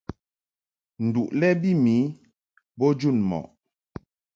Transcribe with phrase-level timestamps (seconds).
[1.05, 1.95] Nduʼ lɛ bi mi
[2.77, 3.45] bo jun mɔʼ.